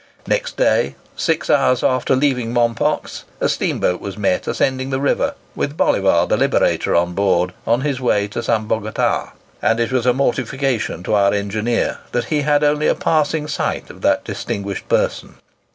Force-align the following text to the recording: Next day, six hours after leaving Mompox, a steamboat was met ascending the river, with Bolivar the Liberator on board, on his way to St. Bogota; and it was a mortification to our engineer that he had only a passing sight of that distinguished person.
Next 0.25 0.57
day, 0.57 0.95
six 1.15 1.47
hours 1.47 1.83
after 1.83 2.15
leaving 2.15 2.51
Mompox, 2.51 3.23
a 3.39 3.47
steamboat 3.47 4.01
was 4.01 4.17
met 4.17 4.47
ascending 4.47 4.89
the 4.89 4.99
river, 4.99 5.35
with 5.53 5.77
Bolivar 5.77 6.25
the 6.25 6.37
Liberator 6.37 6.95
on 6.95 7.13
board, 7.13 7.53
on 7.67 7.81
his 7.81 8.01
way 8.01 8.27
to 8.29 8.41
St. 8.41 8.67
Bogota; 8.67 9.33
and 9.61 9.79
it 9.79 9.91
was 9.91 10.07
a 10.07 10.11
mortification 10.13 11.03
to 11.03 11.13
our 11.13 11.33
engineer 11.35 11.99
that 12.13 12.25
he 12.33 12.41
had 12.41 12.63
only 12.63 12.87
a 12.87 12.95
passing 12.95 13.47
sight 13.47 13.91
of 13.91 14.01
that 14.01 14.23
distinguished 14.23 14.89
person. 14.89 15.35